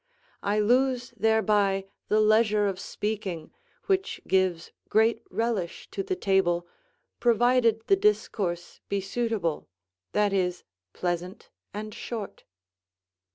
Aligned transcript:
I 0.41 0.57
lose 0.59 1.11
thereby 1.15 1.85
the 2.07 2.19
leisure 2.19 2.65
of 2.65 2.79
speaking, 2.79 3.51
which 3.85 4.19
gives 4.27 4.71
great 4.89 5.21
relish 5.29 5.91
to 5.91 6.01
the 6.01 6.15
table, 6.15 6.65
provided 7.19 7.85
the 7.85 7.95
discourse 7.95 8.81
be 8.89 8.99
suitable, 8.99 9.69
that 10.13 10.33
is, 10.33 10.63
pleasant 10.91 11.49
and 11.71 11.93
short. 11.93 12.45